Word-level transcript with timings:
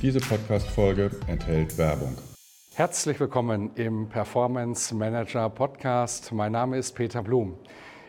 Diese 0.00 0.20
Podcast-Folge 0.20 1.10
enthält 1.26 1.76
Werbung. 1.76 2.16
Herzlich 2.76 3.18
willkommen 3.18 3.72
im 3.74 4.08
Performance 4.08 4.94
Manager 4.94 5.50
Podcast. 5.50 6.30
Mein 6.30 6.52
Name 6.52 6.78
ist 6.78 6.94
Peter 6.94 7.20
Blum. 7.20 7.58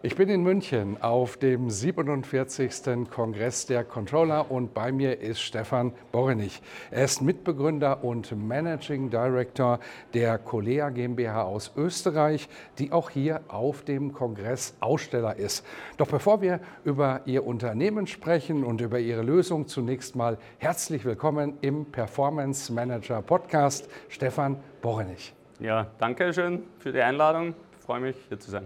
Ich 0.02 0.16
bin 0.16 0.30
in 0.30 0.44
München 0.44 1.02
auf 1.02 1.36
dem 1.36 1.70
47. 1.70 3.10
Kongress 3.10 3.66
der 3.66 3.84
Controller 3.84 4.50
und 4.50 4.74
bei 4.74 4.94
mir 4.94 5.20
ist 5.20 5.42
Stefan 5.42 5.92
Borrenich. 6.14 6.62
Er 6.90 7.04
ist 7.04 7.22
Mitbegründer 7.22 8.02
und 8.02 8.32
Managing 8.32 9.10
Director 9.10 9.82
der 10.14 10.38
Colea 10.38 10.90
GmbH 10.90 11.44
aus 11.44 11.74
Österreich, 11.76 12.48
die 12.78 12.94
auch 12.94 13.10
hier 13.10 13.42
auf 13.50 13.84
dem 13.84 14.14
Kongress 14.14 14.74
Aussteller 14.80 15.36
ist. 15.36 15.66
Doch 15.98 16.08
bevor 16.08 16.42
wir 16.42 16.62
über 16.86 17.20
Ihr 17.26 17.46
Unternehmen 17.46 18.08
sprechen 18.08 18.64
und 18.64 18.80
über 18.80 19.00
Ihre 19.00 19.22
Lösung, 19.22 19.68
zunächst 19.68 20.16
mal 20.16 20.38
herzlich 20.60 21.04
willkommen 21.04 21.58
im 21.60 21.84
Performance 21.84 22.72
Manager 22.72 23.22
Podcast, 23.22 23.90
Stefan 24.08 24.64
Borrenich. 24.82 25.34
Ja, 25.60 25.88
danke 25.98 26.34
schön 26.34 26.64
für 26.78 26.94
die 26.94 27.02
Einladung. 27.02 27.54
Ich 27.78 27.86
freue 27.86 28.00
mich, 28.00 28.16
hier 28.30 28.40
zu 28.40 28.50
sein. 28.50 28.66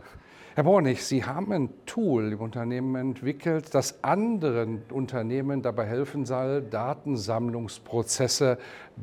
Herr 0.55 0.65
Bornig, 0.65 1.03
Sie 1.03 1.25
haben 1.25 1.51
ein 1.51 1.69
Tool 1.87 2.31
im 2.31 2.39
Unternehmen 2.39 2.93
entwickelt, 2.93 3.73
das 3.73 4.03
anderen 4.03 4.83
Unternehmen 4.91 5.63
dabei 5.63 5.87
helfen 5.87 6.27
soll, 6.27 6.61
Datensammlungsprozesse 6.61 8.59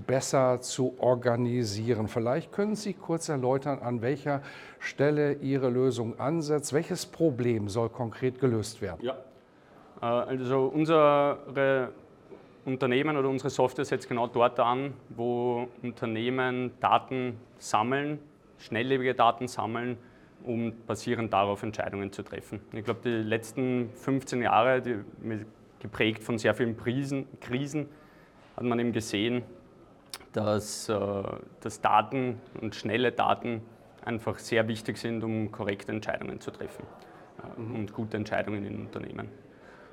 besser 0.07 0.61
zu 0.61 0.95
organisieren. 1.01 2.07
Vielleicht 2.07 2.53
können 2.53 2.77
Sie 2.77 2.95
kurz 2.95 3.29
erläutern, 3.29 3.81
an 3.81 4.01
welcher 4.01 4.43
Stelle 4.79 5.33
Ihre 5.33 5.71
Lösung 5.71 6.21
ansetzt. 6.21 6.73
Welches 6.73 7.05
Problem 7.05 7.69
soll 7.69 7.89
konkret 7.89 8.39
gelöst 8.39 8.81
werden? 8.81 9.01
Ja, 9.03 9.17
äh, 10.01 10.05
also 10.05 10.71
unsere 10.73 11.91
Unternehmen 12.65 13.17
oder 13.17 13.29
unsere 13.29 13.51
Software 13.51 13.85
setzt 13.85 14.09
genau 14.09 14.29
dort 14.29 14.61
an, 14.61 14.95
wo 15.09 15.67
Unternehmen 15.83 16.71
Daten 16.79 17.41
sammeln, 17.59 18.21
schnelllebige 18.59 19.17
Daten 19.17 19.49
sammeln 19.49 19.99
um 20.45 20.73
basierend 20.87 21.33
darauf 21.33 21.63
Entscheidungen 21.63 22.13
zu 22.13 22.23
treffen. 22.23 22.61
Ich 22.73 22.85
glaube, 22.85 23.01
die 23.05 23.11
letzten 23.11 23.91
15 23.95 24.43
Jahre, 24.43 24.83
die, 24.83 24.97
geprägt 25.81 26.23
von 26.23 26.39
sehr 26.39 26.55
vielen 26.55 26.77
Krisen, 26.77 27.27
Krisen, 27.41 27.89
hat 28.57 28.65
man 28.65 28.79
eben 28.79 28.93
gesehen, 28.93 29.43
dass, 30.33 30.89
äh, 30.89 31.23
dass 31.61 31.81
Daten 31.81 32.41
und 32.61 32.75
schnelle 32.75 33.13
Daten 33.13 33.63
einfach 34.05 34.39
sehr 34.39 34.69
wichtig 34.69 34.99
sind, 34.99 35.25
um 35.25 35.51
korrekte 35.51 35.93
Entscheidungen 35.93 36.41
zu 36.41 36.51
treffen 36.51 36.85
äh, 37.39 37.61
und 37.61 37.93
gute 37.93 38.17
Entscheidungen 38.17 38.65
in 38.65 38.81
Unternehmen. 38.81 39.29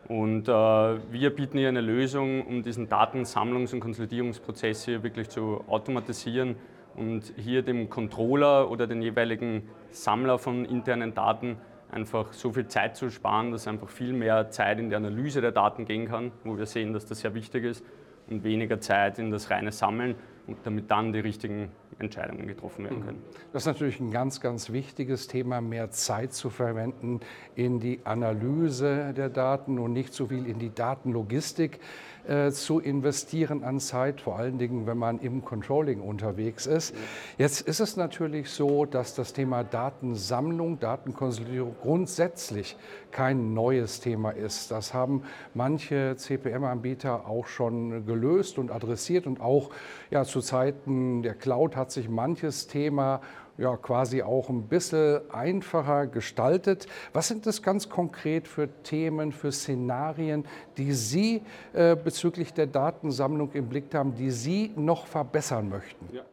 Und 0.08 0.48
äh, 0.48 0.52
wir 0.52 1.36
bieten 1.36 1.58
hier 1.58 1.67
eine 1.67 1.82
Lösung, 1.82 2.45
um 2.45 2.64
diesen 2.64 2.88
Datensammlungs- 2.88 3.73
und 3.73 3.82
Konsolidierungsprozess 3.82 4.86
hier 4.86 5.04
wirklich 5.04 5.30
zu 5.30 5.64
automatisieren 5.67 6.55
und 6.98 7.34
hier 7.38 7.62
dem 7.62 7.90
Controller 7.90 8.70
oder 8.70 8.88
den 8.88 9.02
jeweiligen 9.02 9.70
Sammler 9.92 10.38
von 10.38 10.66
internen 10.66 11.14
Daten 11.14 11.58
einfach 11.90 12.34
so 12.34 12.52
viel 12.52 12.68
Zeit 12.68 12.98
zu 12.98 13.10
sparen, 13.10 13.52
dass 13.52 13.68
einfach 13.68 13.90
viel 13.90 14.12
mehr 14.12 14.50
Zeit 14.50 14.80
in 14.80 14.90
die 14.90 14.96
Analyse 14.96 15.40
der 15.40 15.52
Daten 15.52 15.86
gehen 15.86 16.08
kann, 16.08 16.32
wo 16.44 16.58
wir 16.58 16.66
sehen, 16.66 16.92
dass 16.92 17.06
das 17.06 17.22
sehr 17.22 17.34
wichtig 17.34 17.64
ist, 17.64 17.86
und 18.30 18.44
weniger 18.44 18.80
Zeit 18.80 19.20
in 19.20 19.32
das 19.32 19.50
reine 19.50 19.72
Sammeln, 19.72 20.16
damit 20.64 20.90
dann 20.92 21.14
die 21.14 21.20
richtigen 21.20 21.70
Entscheidungen 22.00 22.48
getroffen 22.48 22.86
werden 22.86 23.04
können. 23.04 23.22
Das 23.54 23.64
ist 23.64 23.68
natürlich 23.68 24.00
ein 24.00 24.12
ganz, 24.12 24.40
ganz 24.40 24.72
wichtiges 24.72 25.28
Thema, 25.28 25.62
mehr 25.62 25.92
Zeit 25.92 26.34
zu 26.34 26.50
verwenden 26.50 27.20
in 27.56 27.80
die 27.80 28.02
Analyse 28.04 29.14
der 29.16 29.30
Daten 29.30 29.80
und 29.80 29.94
nicht 29.94 30.14
so 30.14 30.28
viel 30.28 30.46
in 30.46 30.60
die 30.60 30.74
Datenlogistik. 30.74 31.80
Äh, 32.27 32.52
zu 32.52 32.82
investieren 32.82 33.64
an 33.64 33.80
Zeit, 33.80 34.20
vor 34.20 34.38
allen 34.38 34.58
Dingen, 34.58 34.86
wenn 34.86 34.98
man 34.98 35.20
im 35.20 35.45
Controlling 35.45 36.02
unterwegs 36.02 36.65
ist. 36.65 36.93
Jetzt 37.38 37.61
ist 37.61 37.80
es 37.80 37.95
natürlich 37.95 38.49
so, 38.49 38.83
dass 38.83 39.15
das 39.15 39.32
Thema 39.32 39.64
Datensammlung, 39.64 40.77
Datenkonsolidierung 40.77 41.77
grundsätzlich 41.82 42.76
kein 43.11 43.54
neues 43.54 44.02
Thema 44.02 44.32
ist. 44.32 44.71
Das 44.71 44.93
haben 44.93 45.23
manche 45.54 46.17
CPM-Anbieter 46.17 47.27
auch 47.27 47.48
schon 47.48 48.05
gelöst 48.05 48.58
und 48.58 48.71
adressiert 48.71 49.26
und 49.26 49.39
auch 49.39 49.70
ja, 50.11 50.26
zu 50.26 50.42
Zeiten 50.42 51.21
der 51.21 51.33
Cloud 51.33 51.77
hat 51.77 51.92
sich 51.92 52.10
manches 52.10 52.67
Thema 52.67 53.21
ja, 53.58 53.76
quasi 53.76 54.22
auch 54.22 54.50
ein 54.50 54.68
bisschen 54.68 55.22
einfacher 55.32 56.08
gestaltet. 56.08 56.88
Was 57.14 57.28
sind 57.28 57.45
das 57.45 57.62
ganz 57.62 57.90
konkret 57.90 58.48
für 58.48 58.70
Themen, 58.84 59.32
für 59.32 59.52
Szenarien, 59.52 60.45
die 60.78 60.94
Sie 60.94 61.42
äh, 61.73 61.96
bezüglich 61.96 62.54
der 62.54 62.67
Datensammlung 62.67 63.52
im 63.54 63.67
Blick 63.67 63.94
haben, 63.94 64.14
die 64.14 64.32
Sie 64.32 64.72
noch 64.76 65.08
verbessern 65.08 65.70
möchten? 65.70 66.08
Ja. 66.14 66.23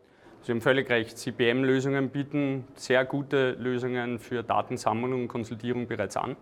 Sie 0.42 0.52
haben 0.52 0.60
völlig 0.60 0.90
recht. 0.90 1.16
CPM-Lösungen 1.16 2.10
bieten 2.10 2.64
sehr 2.74 3.06
gute 3.06 3.52
Lösungen 3.52 4.18
für 4.18 4.42
Datensammlung 4.42 5.22
und 5.22 5.28
Konsultierung 5.28 5.86
bereits 5.86 6.18
an. 6.18 6.36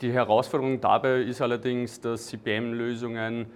Die 0.00 0.12
Herausforderung 0.12 0.80
dabei 0.80 1.22
ist 1.22 1.42
allerdings, 1.42 2.00
dass 2.00 2.28
CPM-Lösungen 2.28 3.46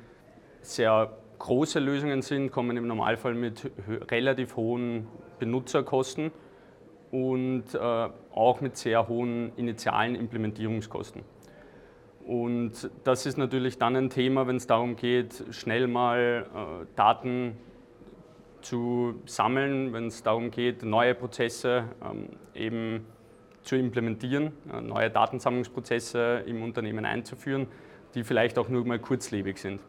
sehr 0.63 1.17
große 1.39 1.79
Lösungen 1.79 2.23
sind, 2.23 2.51
kommen 2.51 2.77
im 2.77 2.89
Normalfall 2.89 3.35
mit 3.35 3.71
relativ 4.11 4.57
hohen 4.57 5.07
Benutzerkosten 5.39 6.33
und 7.11 7.75
äh, 7.75 7.79
auch 7.79 8.61
mit 8.61 8.77
sehr 8.77 9.09
hohen 9.09 9.53
initialen 9.57 10.15
Implementierungskosten. 10.15 11.23
Und 12.27 12.91
das 13.05 13.27
ist 13.27 13.37
natürlich 13.37 13.79
dann 13.79 13.97
ein 13.97 14.11
Thema, 14.11 14.47
wenn 14.47 14.57
es 14.57 14.67
darum 14.67 14.97
geht, 14.97 15.45
schnell 15.51 15.87
mal 15.87 16.47
äh, 16.55 16.87
Daten 16.97 17.57
zu 18.63 19.21
sammeln, 19.27 19.93
wenn 19.93 20.07
es 20.07 20.23
darum 20.23 20.51
geht, 20.51 20.83
neue 20.83 21.15
Prozesse 21.15 21.85
ähm, 22.03 22.31
eben 22.55 23.07
zu 23.63 23.77
implementieren, 23.77 24.53
äh, 24.73 24.81
neue 24.81 25.11
Datensammlungsprozesse 25.11 26.45
im 26.47 26.63
Unternehmen 26.63 27.05
einzuführen, 27.05 27.67
die 28.15 28.25
vielleicht 28.25 28.59
auch 28.59 28.69
nur 28.69 28.85
mal 28.87 28.99
kurzlebig 28.99 29.59
sind. 29.59 29.81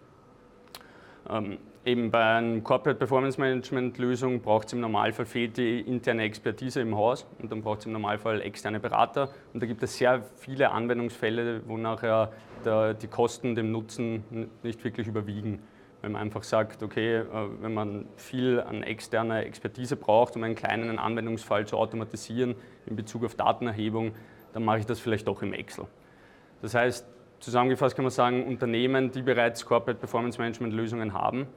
Ähm, 1.30 1.58
eben 1.86 2.12
bei 2.12 2.24
einer 2.24 2.62
Corporate 2.62 2.98
Performance 2.98 3.40
Management 3.40 3.98
Lösung 3.98 4.42
braucht 4.42 4.68
es 4.68 4.74
im 4.74 4.80
Normalfall 4.80 5.26
fehlt 5.26 5.58
die 5.58 5.82
interne 5.82 6.24
Expertise 6.24 6.82
im 6.82 6.96
Haus 6.96 7.26
und 7.40 7.52
dann 7.52 7.62
braucht 7.62 7.80
es 7.80 7.86
im 7.86 7.94
Normalfall 7.94 8.42
externe 8.42 8.80
Berater 8.80 9.30
und 9.54 9.62
da 9.62 9.68
gibt 9.68 9.82
es 9.84 9.98
sehr 9.98 10.24
viele 10.38 10.72
Anwendungsfälle, 10.72 11.62
wo 11.68 11.78
nachher 11.78 12.32
der, 12.64 12.94
die 12.94 13.08
Kosten 13.08 13.56
dem 13.56 13.72
Nutzen 13.72 14.24
nicht 14.64 14.84
wirklich 14.84 15.08
überwiegen. 15.08 15.62
Wenn 16.02 16.12
man 16.12 16.22
einfach 16.22 16.44
sagt, 16.44 16.84
okay, 16.84 17.18
äh, 17.18 17.26
wenn 17.62 17.74
man 17.74 18.06
viel 18.16 18.60
an 18.60 18.84
externer 18.84 19.44
Expertise 19.44 19.96
braucht, 19.96 20.36
um 20.36 20.44
einen 20.44 20.56
kleinen 20.56 21.00
Anwendungsfall 21.00 21.66
zu 21.66 21.78
automatisieren 21.78 22.56
in 22.86 22.96
Bezug 22.96 23.26
auf 23.26 23.34
Datenerhebung, 23.34 24.12
dann 24.54 24.64
mache 24.64 24.80
ich 24.80 24.86
das 24.86 25.00
vielleicht 25.00 25.28
doch 25.28 25.42
im 25.42 25.54
Excel. 25.54 25.86
Das 26.62 26.76
heißt, 26.76 27.08
Zusammengefasst 27.40 27.96
kann 27.96 28.06
man 28.06 28.12
sagen, 28.12 28.46
Unternehmen, 28.46 29.12
die 29.12 29.22
bereits 29.22 29.66
Corporate 29.66 30.00
Performance 30.00 30.40
Management 30.40 30.74
Lösungen 30.74 31.14
haben, 31.14 31.48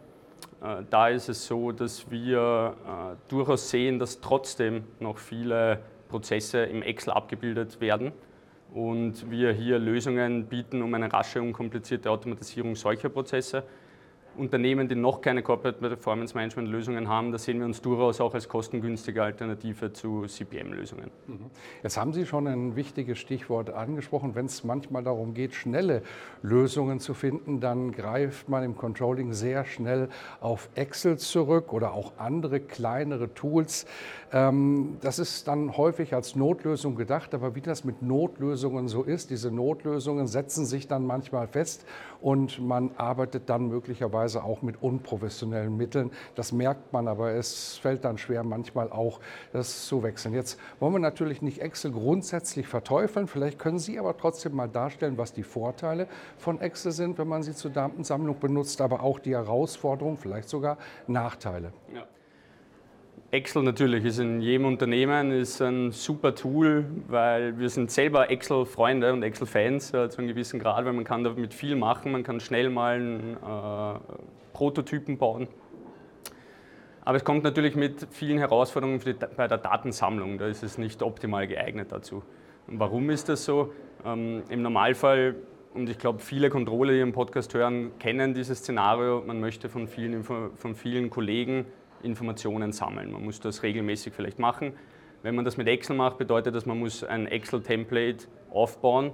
äh, 0.62 0.82
da 0.90 1.08
ist 1.08 1.28
es 1.28 1.46
so, 1.46 1.72
dass 1.72 2.10
wir 2.10 2.75
äh, 2.86 3.30
durchaus 3.30 3.70
sehen, 3.70 3.98
dass 3.98 4.20
trotzdem 4.20 4.84
noch 5.00 5.19
viele 5.19 5.80
Prozesse 6.08 6.64
im 6.64 6.82
Excel 6.82 7.12
abgebildet 7.12 7.80
werden 7.80 8.12
und 8.75 9.30
wir 9.30 9.52
hier 9.52 9.78
Lösungen 9.78 10.46
bieten, 10.46 10.82
um 10.82 10.92
eine 10.94 11.12
rasche 11.12 11.40
und 11.40 11.52
komplizierte 11.52 12.10
Automatisierung 12.10 12.74
solcher 12.74 13.08
Prozesse. 13.08 13.64
Unternehmen, 14.38 14.88
die 14.88 14.94
noch 14.94 15.20
keine 15.20 15.43
Corporate 15.43 15.79
Performance 15.79 16.35
Management 16.35 16.69
Lösungen 16.69 17.08
haben, 17.08 17.32
da 17.32 17.38
sehen 17.38 17.58
wir 17.58 17.67
uns 17.67 17.82
durchaus 17.82 18.20
auch 18.20 18.35
als 18.35 18.49
kostengünstige 18.49 19.23
Alternative 19.23 19.93
zu 19.93 20.26
CPM-Lösungen. 20.26 21.11
Mhm. 21.26 21.50
Jetzt 21.82 21.96
haben 21.96 22.12
Sie 22.12 22.25
schon 22.25 22.46
ein 22.46 22.76
wichtiges 22.76 23.19
Stichwort 23.19 23.70
angesprochen. 23.70 24.35
Wenn 24.35 24.46
es 24.46 24.64
manchmal 24.64 25.02
darum 25.02 25.35
geht, 25.35 25.55
schnelle 25.55 26.02
Lösungen 26.43 27.00
zu 27.00 27.14
finden, 27.14 27.61
dann 27.61 27.93
greift 27.93 28.49
man 28.49 28.62
im 28.62 28.76
Controlling 28.76 29.32
sehr 29.32 29.64
schnell 29.64 30.08
auf 30.41 30.69
Excel 30.75 31.19
zurück 31.19 31.73
oder 31.73 31.93
auch 31.93 32.12
andere 32.19 32.61
kleinere 32.61 33.34
Tools. 33.34 33.87
Ähm, 34.32 34.99
das 35.00 35.19
ist 35.19 35.49
dann 35.49 35.76
häufig 35.76 36.14
als 36.14 36.37
Notlösung 36.37 36.96
gedacht, 36.96 37.34
aber 37.34 37.55
wie 37.55 37.61
das 37.61 37.84
mit 37.84 38.02
Notlösungen 38.02 38.88
so 38.88 39.02
ist, 39.02 39.31
diese 39.31 39.50
Notlösungen 39.50 40.26
setzen 40.26 40.67
sich 40.67 40.87
dann 40.87 41.06
manchmal 41.06 41.49
fest 41.49 41.87
und 42.20 42.61
man 42.61 42.91
arbeitet 42.96 43.49
dann 43.49 43.69
möglicherweise 43.69 44.27
auch 44.36 44.62
mit 44.62 44.82
unprofessionellen 44.82 45.76
Mitteln. 45.76 46.10
Das 46.34 46.52
merkt 46.52 46.92
man, 46.92 47.08
aber 47.08 47.32
es 47.32 47.76
fällt 47.78 48.04
dann 48.04 48.19
schwer, 48.19 48.44
manchmal 48.44 48.90
auch 48.90 49.20
das 49.52 49.86
zu 49.86 50.02
wechseln. 50.02 50.34
Jetzt 50.34 50.58
wollen 50.80 50.92
wir 50.92 50.98
natürlich 50.98 51.42
nicht 51.42 51.60
Excel 51.60 51.92
grundsätzlich 51.92 52.66
verteufeln. 52.66 53.26
Vielleicht 53.26 53.58
können 53.58 53.78
Sie 53.78 53.98
aber 53.98 54.16
trotzdem 54.16 54.54
mal 54.54 54.69
darstellen, 54.69 55.19
was 55.19 55.32
die 55.32 55.42
Vorteile 55.42 56.08
von 56.36 56.60
Excel 56.60 56.92
sind, 56.92 57.19
wenn 57.19 57.28
man 57.28 57.42
sie 57.42 57.54
zur 57.54 57.70
Datensammlung 57.70 58.38
benutzt, 58.38 58.80
aber 58.80 59.02
auch 59.02 59.19
die 59.19 59.34
Herausforderungen, 59.34 60.16
vielleicht 60.16 60.48
sogar 60.48 60.78
Nachteile. 61.06 61.72
Ja. 61.94 62.06
Excel 63.31 63.62
natürlich 63.62 64.05
ist 64.05 64.19
in 64.19 64.41
jedem 64.41 64.67
Unternehmen 64.67 65.31
ist 65.31 65.61
ein 65.61 65.93
super 65.93 66.35
Tool, 66.35 66.85
weil 67.06 67.59
wir 67.59 67.69
sind 67.69 67.91
selber 67.91 68.31
Excel-Freunde 68.31 69.12
und 69.12 69.23
Excel-Fans 69.23 69.94
äh, 69.94 70.09
zu 70.09 70.19
einem 70.19 70.29
gewissen 70.29 70.59
Grad, 70.59 70.85
weil 70.85 70.93
man 70.93 71.05
kann 71.05 71.25
damit 71.25 71.55
viel 71.55 71.76
machen, 71.76 72.12
man 72.12 72.23
kann 72.23 72.41
schnell 72.41 72.70
mal 72.70 72.97
einen, 72.97 73.37
äh, 73.37 73.99
Prototypen 74.53 75.19
bauen. 75.19 75.47
Aber 77.05 77.17
es 77.17 77.25
kommt 77.25 77.44
natürlich 77.44 77.76
mit 77.76 78.09
vielen 78.11 78.38
Herausforderungen 78.38 79.00
die, 79.00 79.12
bei 79.12 79.47
der 79.47 79.59
Datensammlung, 79.59 80.38
da 80.38 80.47
ist 80.47 80.62
es 80.62 80.79
nicht 80.79 81.03
optimal 81.03 81.47
geeignet 81.47 81.93
dazu. 81.93 82.23
Und 82.67 82.81
warum 82.81 83.09
ist 83.11 83.29
das 83.29 83.44
so? 83.44 83.73
Ähm, 84.05 84.43
Im 84.49 84.62
Normalfall, 84.62 85.37
und 85.75 85.88
ich 85.88 85.99
glaube, 85.99 86.19
viele 86.19 86.50
Controller, 86.50 86.93
die 86.93 87.00
im 87.00 87.12
Podcast 87.12 87.55
hören, 87.55 87.93
kennen 87.99 88.35
dieses 88.35 88.59
Szenario, 88.59 89.23
man 89.26 89.41
möchte 89.41 89.69
von 89.69 89.87
vielen, 89.87 90.25
von 90.25 90.75
vielen 90.75 91.09
Kollegen 91.09 91.67
Informationen 92.02 92.72
sammeln. 92.72 93.12
Man 93.12 93.24
muss 93.24 93.40
das 93.40 93.62
regelmäßig 93.62 94.12
vielleicht 94.12 94.38
machen. 94.38 94.72
Wenn 95.22 95.34
man 95.34 95.44
das 95.44 95.56
mit 95.56 95.66
Excel 95.66 95.96
macht, 95.96 96.18
bedeutet 96.18 96.54
das, 96.54 96.66
man 96.66 96.78
muss 96.78 97.02
ein 97.02 97.26
Excel-Template 97.26 98.26
aufbauen, 98.50 99.12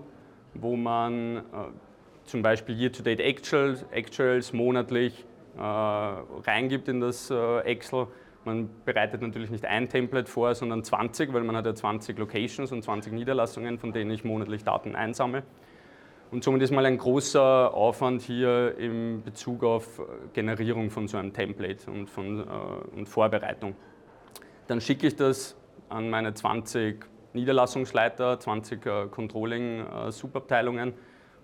wo 0.55 0.77
man 0.77 1.39
äh, 1.39 1.43
zum 2.25 2.43
Beispiel 2.43 2.79
Year-to-Date 2.79 3.21
Actuals, 3.21 3.85
Actuals 3.91 4.53
monatlich 4.53 5.25
äh, 5.57 5.61
reingibt 5.61 6.89
in 6.89 7.01
das 7.01 7.31
äh, 7.31 7.61
Excel. 7.61 8.09
Man 8.45 8.69
bereitet 8.85 9.23
natürlich 9.23 9.51
nicht 9.51 9.65
ein 9.65 9.89
Template 9.89 10.31
vor, 10.31 10.55
sondern 10.55 10.85
20, 10.85 11.33
weil 11.33 11.45
man 11.45 11.57
hat 11.57 11.65
ja 11.65 11.75
20 11.75 12.19
Locations 12.19 12.71
und 12.73 12.83
20 12.83 13.13
Niederlassungen, 13.13 13.79
von 13.79 13.93
denen 13.93 14.11
ich 14.11 14.25
monatlich 14.25 14.65
Daten 14.65 14.95
einsammle. 14.95 15.45
Und 16.35 16.43
somit 16.43 16.63
ist 16.63 16.73
mal 16.73 16.85
ein 16.85 16.99
großer 16.99 17.73
Aufwand 17.73 18.21
hier 18.21 18.77
in 18.77 19.23
Bezug 19.23 19.63
auf 19.63 20.03
Generierung 20.33 20.91
von 20.91 21.07
so 21.07 21.17
einem 21.17 21.33
Template 21.33 21.89
und, 21.89 22.11
von, 22.11 22.41
äh, 22.41 22.97
und 22.97 23.09
Vorbereitung. 23.09 23.77
Dann 24.67 24.81
schicke 24.81 25.07
ich 25.07 25.15
das 25.15 25.57
an 25.89 26.11
meine 26.11 26.35
20 26.35 27.07
Niederlassungsleiter, 27.35 28.41
20 28.41 28.85
äh, 28.85 29.07
Controlling-Subabteilungen, 29.13 30.89
äh, 30.89 30.93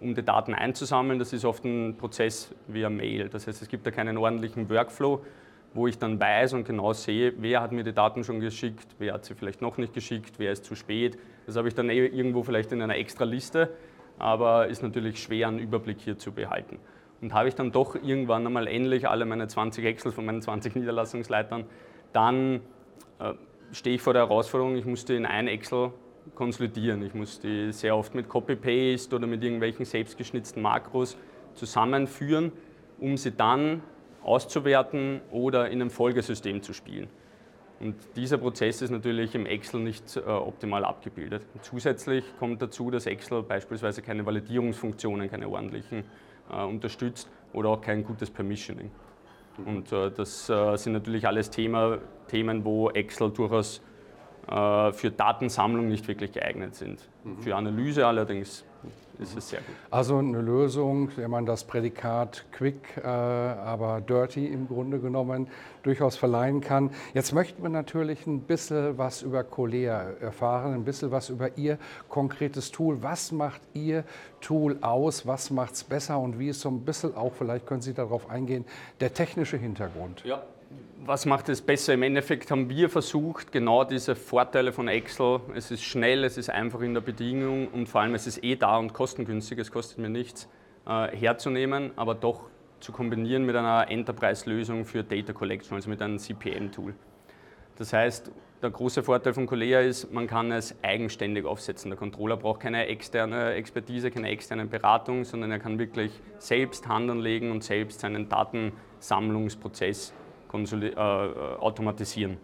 um 0.01 0.17
die 0.17 0.25
Daten 0.25 0.55
einzusammeln. 0.55 1.21
Das 1.21 1.33
ist 1.33 1.45
oft 1.45 1.65
ein 1.65 1.97
Prozess 1.97 2.53
via 2.67 2.91
Mail. 2.91 3.29
Das 3.29 3.47
heißt, 3.47 3.63
es 3.63 3.69
gibt 3.69 3.87
da 3.87 3.93
keinen 3.93 4.17
ordentlichen 4.17 4.69
Workflow, 4.69 5.25
wo 5.73 5.87
ich 5.87 5.99
dann 5.99 6.19
weiß 6.19 6.55
und 6.55 6.65
genau 6.65 6.93
sehe, 6.95 7.33
wer 7.37 7.63
hat 7.63 7.71
mir 7.71 7.85
die 7.85 7.93
Daten 7.93 8.25
schon 8.25 8.41
geschickt, 8.41 8.97
wer 8.99 9.15
hat 9.15 9.25
sie 9.25 9.37
vielleicht 9.37 9.63
noch 9.63 9.79
nicht 9.79 9.95
geschickt, 9.95 10.33
wer 10.39 10.51
ist 10.51 10.65
zu 10.65 10.75
spät. 10.75 11.17
Das 11.47 11.55
habe 11.55 11.69
ich 11.69 11.77
dann 11.77 11.91
eh 11.91 12.07
irgendwo 12.07 12.43
vielleicht 12.43 12.73
in 12.73 12.83
einer 12.83 12.97
extra 12.97 13.23
Liste 13.25 13.71
aber 14.21 14.69
ist 14.69 14.83
natürlich 14.83 15.23
schwer, 15.23 15.49
einen 15.49 15.59
Überblick 15.59 16.01
hier 16.01 16.19
zu 16.19 16.33
behalten. 16.33 16.79
Und 17.21 17.35
habe 17.35 17.49
ich 17.49 17.55
dann 17.55 17.73
doch 17.73 17.95
irgendwann 17.95 18.47
einmal 18.47 18.67
endlich 18.67 19.09
alle 19.09 19.27
meine 19.27 19.49
20 19.49 19.85
Excel 19.85 20.13
von 20.13 20.25
meinen 20.25 20.41
20 20.41 20.75
Niederlassungsleitern, 20.77 21.65
dann 22.13 22.61
äh, 23.19 23.35
stehe 23.73 23.97
ich 23.97 24.03
vor 24.03 24.13
der 24.13 24.23
Herausforderung, 24.23 24.77
ich 24.77 24.87
muss 24.87 25.05
die 25.05 25.17
in 25.17 25.27
ein 25.27 25.49
Excel 25.49 25.93
konsolidieren. 26.35 27.03
Ich 27.03 27.15
muss 27.15 27.41
die 27.41 27.73
sehr 27.73 27.97
oft 27.97 28.15
mit 28.15 28.29
Copy-Paste 28.29 29.15
oder 29.17 29.27
mit 29.27 29.43
irgendwelchen 29.43 29.85
selbstgeschnitzten 29.85 30.63
Makros 30.63 31.17
zusammenführen, 31.55 32.53
um 32.99 33.17
sie 33.17 33.33
dann 33.33 33.83
auszuwerten 34.23 35.21
oder 35.31 35.69
in 35.69 35.81
einem 35.81 35.91
Folgesystem 35.91 36.63
zu 36.63 36.73
spielen. 36.73 37.09
Und 37.81 37.97
dieser 38.15 38.37
Prozess 38.37 38.83
ist 38.83 38.91
natürlich 38.91 39.35
im 39.35 39.47
Excel 39.47 39.81
nicht 39.81 40.17
äh, 40.17 40.21
optimal 40.21 40.85
abgebildet. 40.85 41.43
Zusätzlich 41.63 42.25
kommt 42.39 42.61
dazu, 42.61 42.91
dass 42.91 43.07
Excel 43.07 43.43
beispielsweise 43.43 44.03
keine 44.03 44.27
Validierungsfunktionen, 44.27 45.31
keine 45.31 45.49
ordentlichen 45.49 46.05
äh, 46.53 46.63
unterstützt 46.63 47.31
oder 47.55 47.71
auch 47.71 47.81
kein 47.81 48.05
gutes 48.05 48.31
Permissioning. 48.31 48.91
Und 49.65 49.93
äh, 49.93 50.11
das 50.11 50.49
äh, 50.51 50.77
sind 50.77 50.93
natürlich 50.93 51.27
alles 51.27 51.51
Thema, 51.51 51.99
Themen, 52.29 52.65
wo 52.65 52.91
Excel 52.91 53.31
durchaus 53.31 53.83
äh, 54.47 54.93
für 54.93 55.11
Datensammlung 55.11 55.89
nicht 55.89 56.07
wirklich 56.07 56.33
geeignet 56.33 56.75
sind. 56.75 57.09
Mhm. 57.25 57.39
Für 57.39 57.57
Analyse 57.57 58.07
allerdings 58.07 58.65
ist 59.21 59.37
es 59.37 59.49
sehr 59.51 59.61
gut. 59.61 59.75
Also 59.91 60.19
eine 60.19 60.41
Lösung, 60.41 61.11
der 61.17 61.29
man 61.29 61.47
das 61.47 61.65
Prädikat 61.65 62.45
quick, 62.53 62.97
äh, 62.97 63.07
aber 63.07 64.01
dirty 64.01 64.47
im 64.47 64.67
Grunde 64.69 64.99
genommen 64.99 65.49
durchaus 65.83 66.17
verleihen 66.17 66.61
kann. 66.61 66.91
Jetzt 67.15 67.33
möchten 67.33 67.63
wir 67.63 67.71
natürlich 67.71 68.27
ein 68.27 68.41
bisschen 68.41 68.99
was 68.99 69.23
über 69.23 69.45
Colea 69.45 70.13
erfahren, 70.21 70.75
ein 70.75 70.85
bisschen 70.85 71.11
was 71.11 71.29
über 71.29 71.57
Ihr 71.57 71.79
konkretes 72.09 72.71
Tool. 72.71 73.03
Was 73.03 73.33
macht 73.33 73.61
Ihr 73.75 74.05
Tool 74.41 74.79
aus? 74.81 75.27
Was 75.27 75.51
macht 75.51 75.75
es 75.75 75.85
besser 75.85 76.19
und 76.19 76.39
wie 76.39 76.49
ist 76.49 76.61
so 76.61 76.69
ein 76.69 76.85
bisschen 76.85 77.15
auch, 77.15 77.33
vielleicht 77.35 77.67
können 77.67 77.83
Sie 77.83 77.95
darauf 77.95 78.29
eingehen, 78.31 78.65
der 79.01 79.15
technische 79.15 79.57
Hintergrund? 79.57 80.25
Ja, 80.25 80.43
was 81.07 81.25
macht 81.25 81.49
es 81.49 81.63
besser? 81.63 81.95
Im 81.95 82.03
Endeffekt 82.03 82.51
haben 82.51 82.69
wir 82.69 82.91
versucht, 82.91 83.53
genau 83.53 83.85
diese 83.85 84.15
Vorteile 84.15 84.73
von 84.73 84.89
Excel, 84.89 85.41
es 85.55 85.71
ist 85.71 85.83
schnell, 85.83 86.25
es 86.25 86.37
ist 86.37 86.51
einfach 86.51 86.81
in 86.81 86.93
der 86.93 87.01
Bedienung 87.01 87.69
und 87.69 87.89
vor 87.89 88.03
allem 88.03 88.15
es 88.15 88.27
ist 88.27 88.45
eh 88.45 88.57
da 88.57 88.77
und 88.77 88.93
kostengünstig, 88.93 89.59
es 89.59 89.73
kostet 89.73 89.99
mir 89.99 90.11
nichts, 90.11 90.49
äh, 90.87 91.17
herzunehmen, 91.17 91.93
aber 91.97 92.15
doch 92.15 92.51
zu 92.81 92.93
kombinieren 92.93 93.45
mit 93.45 93.57
einer 93.57 93.91
Enterprise-Lösung 93.91 94.85
für 94.85 95.03
Data 95.03 95.33
Collection, 95.33 95.75
also 95.75 95.89
mit 95.89 96.03
einem 96.03 96.19
CPM-Tool. 96.19 96.95
Das 97.77 97.93
heißt, 97.95 98.31
der 98.63 98.71
große 98.71 99.03
Vorteil 99.03 99.33
von 99.33 99.47
Colea 99.47 99.81
ist, 99.81 100.13
man 100.13 100.27
kann 100.27 100.53
es 100.53 100.75
eigenständig 100.83 101.47
aufsetzen. 101.47 101.91
Der 101.91 101.99
Controller 101.99 102.37
braucht 102.37 102.61
keine 102.61 102.87
externe 102.87 103.55
Expertise, 103.55 104.11
keine 104.11 104.29
externe 104.29 104.67
Beratung, 104.67 105.25
sondern 105.25 105.51
er 105.51 105.59
kann 105.59 105.79
wirklich 105.79 106.13
selbst 106.39 106.87
Hand 106.89 107.11
anlegen 107.11 107.51
und 107.51 107.65
selbst 107.65 108.01
seinen 108.01 108.29
Datensammlungsprozess 108.29 110.13
äh, 110.55 110.97
automatisieren. 110.97 112.39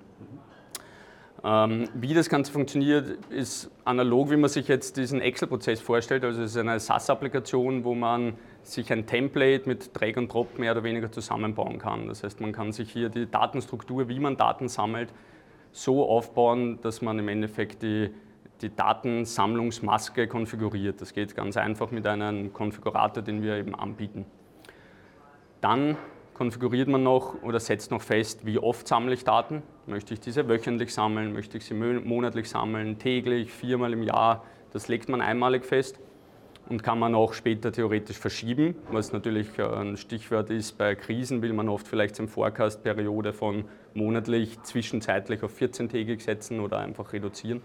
Ähm, 1.44 1.88
wie 1.94 2.14
das 2.14 2.28
Ganze 2.28 2.50
funktioniert, 2.50 3.18
ist 3.30 3.70
analog, 3.84 4.30
wie 4.30 4.36
man 4.36 4.50
sich 4.50 4.68
jetzt 4.68 4.96
diesen 4.96 5.20
Excel-Prozess 5.20 5.80
vorstellt. 5.80 6.24
Also 6.24 6.42
es 6.42 6.52
ist 6.52 6.56
eine 6.56 6.80
SaaS-Applikation, 6.80 7.84
wo 7.84 7.94
man 7.94 8.34
sich 8.62 8.92
ein 8.92 9.06
Template 9.06 9.68
mit 9.68 9.90
Drag 9.94 10.16
und 10.16 10.32
Drop 10.32 10.58
mehr 10.58 10.72
oder 10.72 10.82
weniger 10.82 11.12
zusammenbauen 11.12 11.78
kann. 11.78 12.08
Das 12.08 12.24
heißt, 12.24 12.40
man 12.40 12.52
kann 12.52 12.72
sich 12.72 12.90
hier 12.90 13.10
die 13.10 13.30
Datenstruktur, 13.30 14.08
wie 14.08 14.18
man 14.18 14.36
Daten 14.36 14.68
sammelt, 14.68 15.12
so 15.70 16.08
aufbauen, 16.08 16.80
dass 16.82 17.02
man 17.02 17.18
im 17.18 17.28
Endeffekt 17.28 17.82
die, 17.82 18.10
die 18.62 18.74
Datensammlungsmaske 18.74 20.26
konfiguriert. 20.26 21.00
Das 21.00 21.12
geht 21.12 21.36
ganz 21.36 21.56
einfach 21.56 21.90
mit 21.90 22.06
einem 22.06 22.52
Konfigurator, 22.52 23.22
den 23.22 23.42
wir 23.42 23.56
eben 23.56 23.74
anbieten. 23.74 24.24
Dann 25.60 25.96
konfiguriert 26.36 26.86
man 26.86 27.02
noch 27.02 27.42
oder 27.42 27.58
setzt 27.58 27.90
noch 27.90 28.02
fest, 28.02 28.44
wie 28.44 28.58
oft 28.58 28.86
sammle 28.86 29.14
ich 29.14 29.24
Daten. 29.24 29.62
Möchte 29.86 30.12
ich 30.12 30.20
diese 30.20 30.46
wöchentlich 30.46 30.92
sammeln, 30.92 31.32
möchte 31.32 31.56
ich 31.56 31.64
sie 31.64 31.72
monatlich 31.72 32.50
sammeln, 32.50 32.98
täglich, 32.98 33.50
viermal 33.50 33.94
im 33.94 34.02
Jahr. 34.02 34.44
Das 34.70 34.88
legt 34.88 35.08
man 35.08 35.22
einmalig 35.22 35.64
fest 35.64 35.98
und 36.68 36.82
kann 36.82 36.98
man 36.98 37.14
auch 37.14 37.32
später 37.32 37.72
theoretisch 37.72 38.18
verschieben, 38.18 38.74
was 38.90 39.14
natürlich 39.14 39.58
ein 39.58 39.96
Stichwort 39.96 40.50
ist. 40.50 40.76
Bei 40.76 40.94
Krisen 40.94 41.40
will 41.40 41.54
man 41.54 41.70
oft 41.70 41.88
vielleicht 41.88 42.16
zum 42.16 42.28
Forecast-Periode 42.28 43.32
von 43.32 43.64
monatlich 43.94 44.60
zwischenzeitlich 44.62 45.42
auf 45.42 45.58
14-tägig 45.58 46.20
setzen 46.20 46.60
oder 46.60 46.80
einfach 46.80 47.14
reduzieren. 47.14 47.62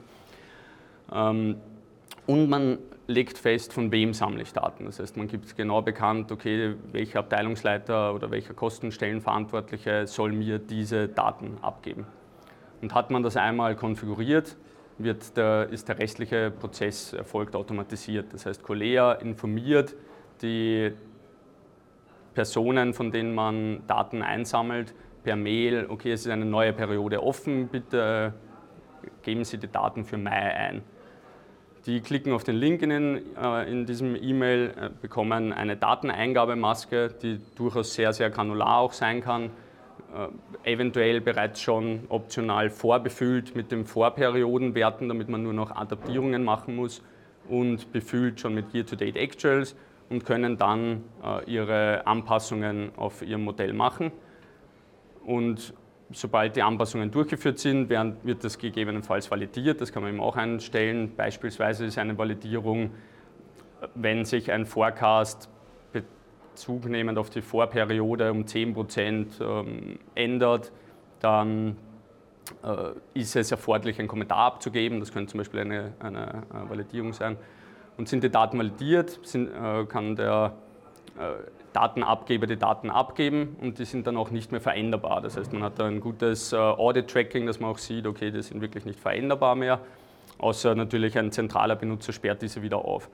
Und 2.27 2.49
man 2.49 2.77
legt 3.07 3.37
fest, 3.37 3.73
von 3.73 3.91
wem 3.91 4.13
sammle 4.13 4.43
ich 4.43 4.53
Daten. 4.53 4.85
Das 4.85 4.99
heißt, 4.99 5.17
man 5.17 5.27
gibt 5.27 5.55
genau 5.55 5.81
bekannt, 5.81 6.31
okay, 6.31 6.75
welcher 6.91 7.19
Abteilungsleiter 7.19 8.13
oder 8.13 8.31
welcher 8.31 8.53
Kostenstellenverantwortliche 8.53 10.07
soll 10.07 10.31
mir 10.31 10.59
diese 10.59 11.07
Daten 11.07 11.57
abgeben. 11.61 12.05
Und 12.81 12.93
hat 12.93 13.11
man 13.11 13.23
das 13.23 13.37
einmal 13.37 13.75
konfiguriert, 13.75 14.55
wird 14.97 15.35
der, 15.35 15.69
ist 15.69 15.89
der 15.89 15.99
restliche 15.99 16.51
Prozess 16.51 17.13
erfolgt 17.13 17.55
automatisiert. 17.55 18.33
Das 18.33 18.45
heißt, 18.45 18.63
Colea 18.63 19.13
informiert 19.13 19.95
die 20.41 20.91
Personen, 22.33 22.93
von 22.93 23.11
denen 23.11 23.35
man 23.35 23.85
Daten 23.87 24.21
einsammelt, 24.21 24.93
per 25.23 25.35
Mail, 25.35 25.85
okay, 25.89 26.13
es 26.13 26.21
ist 26.25 26.31
eine 26.31 26.45
neue 26.45 26.73
Periode 26.73 27.21
offen, 27.21 27.67
bitte 27.67 28.33
geben 29.21 29.43
Sie 29.43 29.57
die 29.57 29.71
Daten 29.71 30.03
für 30.03 30.17
Mai 30.17 30.55
ein. 30.55 30.83
Die 31.87 31.99
klicken 32.01 32.31
auf 32.31 32.43
den 32.43 32.57
Link 32.57 32.83
in, 32.83 32.91
äh, 33.35 33.71
in 33.71 33.87
diesem 33.87 34.15
E-Mail, 34.15 34.73
äh, 34.79 34.89
bekommen 35.01 35.51
eine 35.51 35.75
Dateneingabemaske, 35.75 37.09
die 37.23 37.39
durchaus 37.55 37.95
sehr, 37.95 38.13
sehr 38.13 38.29
granular 38.29 38.77
auch 38.77 38.93
sein 38.93 39.21
kann, 39.21 39.49
äh, 40.63 40.71
eventuell 40.71 41.21
bereits 41.21 41.59
schon 41.59 42.01
optional 42.09 42.69
vorbefüllt 42.69 43.55
mit 43.55 43.71
den 43.71 43.85
Vorperiodenwerten, 43.85 45.07
damit 45.07 45.27
man 45.27 45.41
nur 45.41 45.53
noch 45.53 45.75
Adaptierungen 45.75 46.43
machen 46.43 46.75
muss 46.75 47.01
und 47.49 47.91
befüllt 47.91 48.39
schon 48.39 48.53
mit 48.53 48.75
Year-to-Date 48.75 49.17
Actuals 49.17 49.75
und 50.09 50.23
können 50.23 50.57
dann 50.57 51.03
ihre 51.47 52.05
Anpassungen 52.05 52.91
auf 52.97 53.21
ihrem 53.21 53.45
Modell 53.45 53.71
machen. 53.73 54.11
Und 55.25 55.73
sobald 56.13 56.55
die 56.55 56.61
Anpassungen 56.61 57.11
durchgeführt 57.11 57.59
sind, 57.59 57.89
wird 57.89 58.43
das 58.43 58.57
gegebenenfalls 58.57 59.29
validiert. 59.29 59.81
Das 59.81 59.91
kann 59.91 60.03
man 60.03 60.13
eben 60.13 60.21
auch 60.21 60.35
einstellen. 60.35 61.13
Beispielsweise 61.15 61.85
ist 61.85 61.97
eine 61.97 62.17
Validierung, 62.17 62.91
wenn 63.95 64.25
sich 64.25 64.51
ein 64.51 64.65
Forecast 64.65 65.49
Bezug 66.53 66.85
nehmend 66.85 67.17
auf 67.17 67.29
die 67.29 67.41
Vorperiode 67.41 68.31
um 68.31 68.43
10% 68.43 69.41
ähm, 69.41 69.99
ändert, 70.15 70.71
dann 71.19 71.77
äh, 72.63 73.19
ist 73.19 73.35
es 73.35 73.51
erforderlich, 73.51 73.99
einen 73.99 74.07
Kommentar 74.07 74.39
abzugeben. 74.39 74.99
Das 74.99 75.11
könnte 75.11 75.31
zum 75.31 75.39
Beispiel 75.39 75.61
eine, 75.61 75.93
eine 75.99 76.43
Validierung 76.51 77.13
sein. 77.13 77.37
Und 77.97 78.09
sind 78.09 78.23
die 78.23 78.29
Daten 78.29 78.57
validiert, 78.57 79.19
sind, 79.23 79.49
äh, 79.49 79.85
kann 79.85 80.15
der 80.15 80.53
äh, 81.17 81.60
Datenabgeber 81.73 82.47
die 82.47 82.57
Daten 82.57 82.89
abgeben 82.89 83.55
und 83.61 83.79
die 83.79 83.85
sind 83.85 84.07
dann 84.07 84.17
auch 84.17 84.31
nicht 84.31 84.51
mehr 84.51 84.61
veränderbar. 84.61 85.21
Das 85.21 85.37
heißt, 85.37 85.53
man 85.53 85.63
hat 85.63 85.79
da 85.79 85.85
ein 85.85 86.01
gutes 86.01 86.53
äh, 86.53 86.57
Audit-Tracking, 86.57 87.45
dass 87.45 87.59
man 87.59 87.71
auch 87.71 87.77
sieht, 87.77 88.07
okay, 88.07 88.31
die 88.31 88.41
sind 88.41 88.61
wirklich 88.61 88.85
nicht 88.85 88.99
veränderbar 88.99 89.55
mehr, 89.55 89.79
außer 90.37 90.75
natürlich 90.75 91.17
ein 91.17 91.31
zentraler 91.31 91.75
Benutzer 91.75 92.13
sperrt 92.13 92.41
diese 92.41 92.61
wieder 92.61 92.83
auf. 92.83 93.09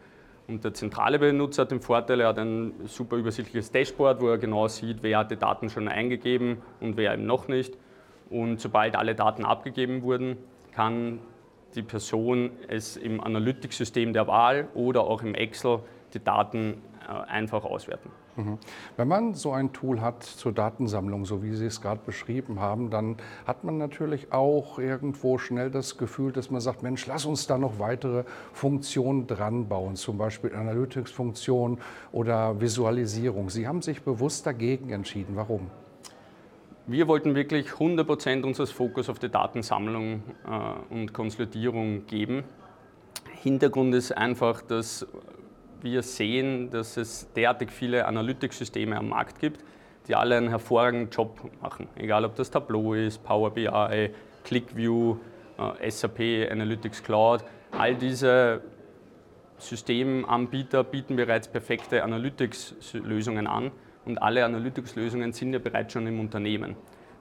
Und 0.48 0.64
der 0.64 0.74
zentrale 0.74 1.20
Benutzer 1.20 1.64
hat 1.64 1.72
den 1.72 1.82
Vorteil, 1.82 2.22
er 2.22 2.30
hat 2.30 2.40
ein 2.40 2.74
super 2.86 3.18
übersichtliches 3.18 3.72
Dashboard, 3.72 4.22
wo 4.22 4.30
er 4.30 4.38
genau 4.38 4.68
sieht, 4.68 5.04
wer 5.04 5.20
hat 5.20 5.32
die 5.32 5.36
Daten 5.36 5.70
schon 5.70 5.88
eingegeben 5.90 6.62
und 6.80 6.96
wer 6.96 7.14
eben 7.14 7.26
noch 7.26 7.50
nicht. 7.50 7.78
Und 8.30 8.62
sobald 8.62 8.96
alle 8.96 9.14
Daten 9.14 9.44
abgegeben 9.44 10.04
wurden, 10.04 10.38
kann 10.74 11.20
die 11.76 11.82
Person 11.82 12.52
es 12.68 12.96
im 12.96 13.22
Analytics-System 13.22 14.14
der 14.14 14.28
Wahl 14.28 14.70
oder 14.74 15.02
auch 15.02 15.22
im 15.22 15.36
Excel 15.36 15.80
die 16.14 16.24
Daten 16.24 16.82
äh, 17.08 17.30
einfach 17.30 17.66
auswerten. 17.66 18.10
Mhm. 18.38 18.60
Wenn 18.98 19.08
man 19.08 19.34
so 19.34 19.52
ein 19.52 19.74
Tool 19.74 20.00
hat 20.00 20.24
zur 20.24 20.52
Datensammlung, 20.52 21.26
so 21.26 21.42
wie 21.42 21.54
Sie 21.56 21.66
es 21.66 21.82
gerade 21.82 22.02
beschrieben 22.06 22.60
haben, 22.60 22.92
dann 22.92 23.18
hat 23.48 23.64
man 23.64 23.80
natürlich 23.80 24.32
auch 24.32 24.78
irgendwo 24.78 25.40
schnell 25.40 25.72
das 25.72 25.98
Gefühl, 25.98 26.32
dass 26.32 26.52
man 26.52 26.62
sagt, 26.62 26.84
Mensch, 26.84 27.08
lass 27.08 27.26
uns 27.26 27.48
da 27.48 27.58
noch 27.58 27.80
weitere 27.80 28.26
Funktionen 28.54 29.26
dran 29.26 29.68
bauen, 29.68 29.96
zum 29.96 30.20
Beispiel 30.20 30.54
Analytics-Funktion 30.54 31.80
oder 32.12 32.62
Visualisierung. 32.62 33.50
Sie 33.50 33.68
haben 33.68 33.82
sich 33.82 34.04
bewusst 34.04 34.46
dagegen 34.46 34.92
entschieden. 34.92 35.36
Warum? 35.36 35.72
Wir 36.86 37.08
wollten 37.08 37.34
wirklich 37.34 37.72
100% 37.72 38.44
unseres 38.44 38.72
Fokus 38.72 39.10
auf 39.10 39.18
die 39.18 39.30
Datensammlung 39.30 40.22
äh, 40.46 40.94
und 40.94 41.12
Konsolidierung 41.12 42.06
geben. 42.06 42.44
Hintergrund 43.42 43.96
ist 43.96 44.16
einfach, 44.16 44.62
dass 44.62 45.06
wir 45.82 46.04
sehen, 46.04 46.70
dass 46.70 46.98
es 46.98 47.32
derartig 47.34 47.72
viele 47.72 48.06
Analytics-Systeme 48.06 48.98
am 48.98 49.10
Markt 49.10 49.40
gibt, 49.40 49.64
die 50.08 50.16
alle 50.16 50.38
einen 50.38 50.50
hervorragenden 50.50 51.10
Job 51.10 51.40
machen. 51.62 51.88
Egal 51.96 52.26
ob 52.26 52.36
das 52.36 52.50
Tableau 52.50 52.94
ist, 52.94 53.24
Power 53.24 53.52
BI, 53.52 54.10
ClickView, 54.44 55.18
äh, 55.58 55.90
SAP 55.90 56.50
Analytics 56.52 57.04
Cloud, 57.04 57.44
all 57.72 57.96
diese 57.96 58.62
Systemanbieter 59.58 60.84
bieten 60.84 61.16
bereits 61.16 61.48
perfekte 61.48 62.04
Analytics-Lösungen 62.04 63.48
an 63.48 63.72
und 64.06 64.22
alle 64.22 64.46
Analytics-Lösungen 64.46 65.34
sind 65.34 65.54
ja 65.54 65.60
bereits 65.60 65.94
schon 65.94 66.08
im 66.08 66.20
Unternehmen. 66.20 66.76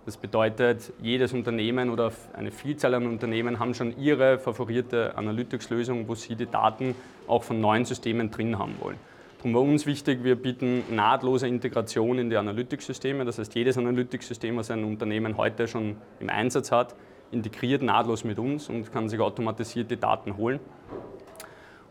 Das 0.06 0.16
bedeutet, 0.16 0.92
jedes 1.02 1.32
Unternehmen 1.32 1.90
oder 1.90 2.12
eine 2.32 2.52
Vielzahl 2.52 2.94
an 2.94 3.08
Unternehmen 3.08 3.58
haben 3.58 3.74
schon 3.74 3.98
ihre 3.98 4.38
favorierte 4.38 5.16
Analytics-Lösung, 5.16 6.06
wo 6.06 6.14
sie 6.14 6.36
die 6.36 6.46
Daten 6.46 6.94
auch 7.26 7.42
von 7.42 7.60
neuen 7.60 7.84
Systemen 7.84 8.30
drin 8.30 8.56
haben 8.56 8.76
wollen. 8.78 8.98
Darum 9.38 9.54
war 9.54 9.62
uns 9.62 9.84
wichtig, 9.84 10.22
wir 10.22 10.36
bieten 10.36 10.84
nahtlose 10.94 11.48
Integration 11.48 12.20
in 12.20 12.30
die 12.30 12.36
Analytics-Systeme. 12.36 13.24
Das 13.24 13.40
heißt, 13.40 13.52
jedes 13.56 13.78
Analytics-System, 13.78 14.56
was 14.56 14.70
ein 14.70 14.84
Unternehmen 14.84 15.36
heute 15.36 15.66
schon 15.66 15.96
im 16.20 16.30
Einsatz 16.30 16.70
hat, 16.70 16.94
integriert 17.32 17.82
nahtlos 17.82 18.22
mit 18.22 18.38
uns 18.38 18.68
und 18.68 18.92
kann 18.92 19.08
sich 19.08 19.18
automatisiert 19.18 19.90
die 19.90 19.96
Daten 19.96 20.36
holen. 20.36 20.60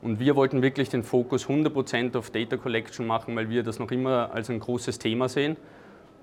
Und 0.01 0.21
wir 0.21 0.37
wollten 0.37 0.61
wirklich 0.61 0.87
den 0.87 1.03
Fokus 1.03 1.47
100% 1.47 2.17
auf 2.17 2.29
Data 2.29 2.55
Collection 2.55 3.05
machen, 3.05 3.35
weil 3.35 3.49
wir 3.49 3.61
das 3.61 3.77
noch 3.77 3.91
immer 3.91 4.31
als 4.33 4.49
ein 4.49 4.61
großes 4.61 4.99
Thema 4.99 5.27
sehen 5.27 5.57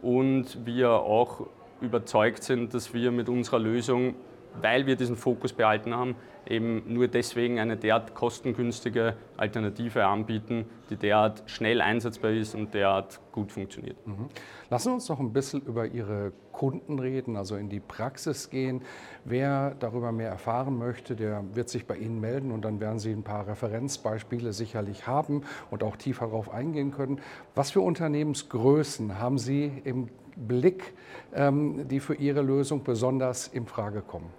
und 0.00 0.64
wir 0.64 0.90
auch 0.90 1.49
überzeugt 1.82 2.42
sind, 2.42 2.74
dass 2.74 2.94
wir 2.94 3.10
mit 3.10 3.28
unserer 3.28 3.58
Lösung, 3.58 4.14
weil 4.60 4.86
wir 4.86 4.96
diesen 4.96 5.16
Fokus 5.16 5.52
behalten 5.52 5.94
haben, 5.94 6.14
eben 6.46 6.82
nur 6.92 7.08
deswegen 7.08 7.58
eine 7.58 7.76
derart 7.76 8.14
kostengünstige 8.14 9.16
Alternative 9.36 10.04
anbieten, 10.04 10.66
die 10.90 10.96
derart 10.96 11.42
schnell 11.46 11.80
einsetzbar 11.80 12.32
ist 12.32 12.54
und 12.54 12.74
derart 12.74 13.20
gut 13.30 13.52
funktioniert. 13.52 13.96
Mhm. 14.06 14.28
Lassen 14.68 14.88
Sie 14.88 14.94
uns 14.94 15.08
noch 15.08 15.20
ein 15.20 15.32
bisschen 15.32 15.62
über 15.62 15.86
Ihre 15.86 16.32
Kunden 16.52 16.98
reden, 16.98 17.36
also 17.36 17.56
in 17.56 17.68
die 17.68 17.80
Praxis 17.80 18.50
gehen. 18.50 18.82
Wer 19.24 19.74
darüber 19.78 20.12
mehr 20.12 20.28
erfahren 20.28 20.78
möchte, 20.78 21.16
der 21.16 21.44
wird 21.54 21.68
sich 21.68 21.86
bei 21.86 21.96
Ihnen 21.96 22.20
melden 22.20 22.52
und 22.52 22.64
dann 22.64 22.80
werden 22.80 22.98
Sie 22.98 23.12
ein 23.12 23.22
paar 23.22 23.46
Referenzbeispiele 23.46 24.52
sicherlich 24.52 25.06
haben 25.06 25.42
und 25.70 25.82
auch 25.82 25.96
tiefer 25.96 26.26
darauf 26.26 26.50
eingehen 26.50 26.90
können. 26.92 27.20
Was 27.54 27.70
für 27.70 27.80
Unternehmensgrößen 27.80 29.18
haben 29.18 29.38
Sie 29.38 29.72
im 29.84 30.08
Blick, 30.36 30.94
ähm, 31.34 31.88
die 31.88 32.00
für 32.00 32.14
Ihre 32.14 32.42
Lösung 32.42 32.82
besonders 32.82 33.48
in 33.48 33.66
Frage 33.66 34.02
kommen? 34.02 34.30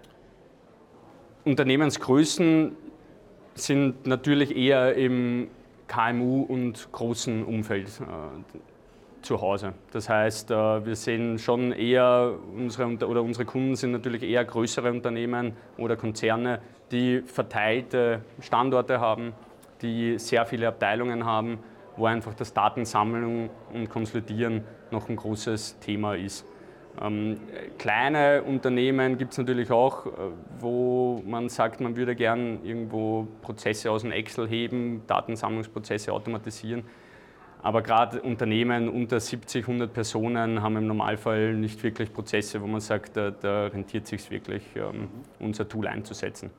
Unternehmensgrößen 1.45 2.75
sind 3.55 4.07
natürlich 4.07 4.55
eher 4.55 4.95
im 4.95 5.47
KMU 5.88 6.43
und 6.43 6.91
großen 6.91 7.43
Umfeld 7.43 7.88
äh, 7.88 9.21
zu 9.21 9.41
Hause. 9.41 9.73
Das 9.91 10.09
heißt, 10.09 10.51
äh, 10.51 10.85
wir 10.85 10.95
sehen 10.95 11.39
schon 11.39 11.71
eher, 11.71 12.33
unsere, 12.55 12.88
oder 13.07 13.21
unsere 13.21 13.45
Kunden 13.45 13.75
sind 13.75 13.91
natürlich 13.91 14.23
eher 14.23 14.45
größere 14.45 14.91
Unternehmen 14.91 15.53
oder 15.77 15.95
Konzerne, 15.95 16.62
die 16.91 17.21
verteilte 17.21 18.21
Standorte 18.39 19.00
haben, 19.00 19.33
die 19.81 20.17
sehr 20.19 20.45
viele 20.45 20.67
Abteilungen 20.67 21.25
haben, 21.25 21.59
wo 21.97 22.05
einfach 22.05 22.33
das 22.33 22.53
Datensammeln 22.53 23.50
und 23.73 23.89
Konsolidieren 23.89 24.63
noch 24.93 25.09
ein 25.09 25.17
großes 25.17 25.79
Thema 25.79 26.15
ist. 26.15 26.45
Ähm, 27.01 27.38
kleine 27.79 28.43
Unternehmen 28.43 29.17
gibt 29.17 29.31
es 29.31 29.38
natürlich 29.38 29.71
auch, 29.71 30.05
äh, 30.05 30.09
wo 30.59 31.21
man 31.25 31.50
sagt, 31.50 31.81
man 31.81 31.95
würde 31.95 32.15
gern 32.15 32.63
irgendwo 32.63 33.27
Prozesse 33.41 33.89
aus 33.89 34.03
dem 34.03 34.12
Excel 34.12 34.47
heben, 34.47 35.01
Datensammlungsprozesse 35.07 36.13
automatisieren. 36.13 36.83
Aber 37.63 37.81
gerade 37.81 38.21
Unternehmen 38.21 38.89
unter 38.89 39.19
70, 39.19 39.63
100 39.63 39.93
Personen 39.93 40.62
haben 40.62 40.77
im 40.77 40.88
Normalfall 40.88 41.53
nicht 41.55 41.81
wirklich 41.81 42.13
Prozesse, 42.13 42.62
wo 42.62 42.67
man 42.67 42.81
sagt, 42.81 43.15
da, 43.15 43.31
da 43.31 43.67
rentiert 43.67 44.05
sich 44.05 44.29
wirklich, 44.29 44.63
ähm, 44.75 45.07
unser 45.39 45.67
Tool 45.67 45.88
einzusetzen. 45.88 46.51